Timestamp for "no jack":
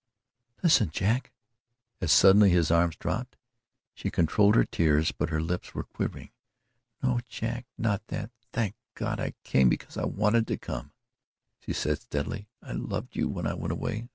7.03-7.67